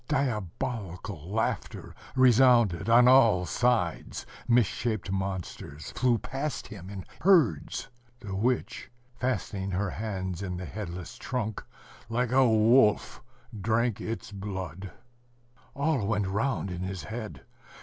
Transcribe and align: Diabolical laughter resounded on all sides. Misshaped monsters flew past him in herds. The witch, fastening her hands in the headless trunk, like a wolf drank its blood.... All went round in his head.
Diabolical 0.07 1.29
laughter 1.31 1.93
resounded 2.15 2.89
on 2.89 3.07
all 3.07 3.45
sides. 3.45 4.25
Misshaped 4.47 5.11
monsters 5.11 5.91
flew 5.91 6.17
past 6.17 6.65
him 6.69 6.89
in 6.89 7.05
herds. 7.21 7.87
The 8.19 8.35
witch, 8.35 8.89
fastening 9.13 9.69
her 9.69 9.91
hands 9.91 10.41
in 10.41 10.57
the 10.57 10.65
headless 10.65 11.19
trunk, 11.19 11.63
like 12.09 12.31
a 12.31 12.49
wolf 12.49 13.21
drank 13.55 14.01
its 14.01 14.31
blood.... 14.31 14.89
All 15.75 16.07
went 16.07 16.25
round 16.27 16.71
in 16.71 16.81
his 16.81 17.03
head. 17.03 17.43